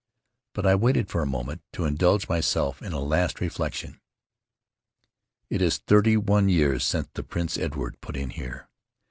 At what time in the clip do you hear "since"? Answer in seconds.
6.83-7.07